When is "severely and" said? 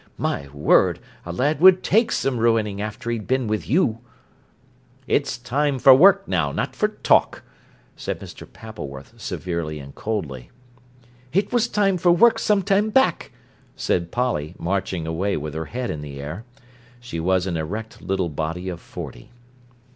9.21-9.93